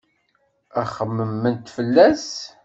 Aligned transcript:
Ad 0.79 0.87
xemmement 0.95 1.65
fell-as. 1.75 2.27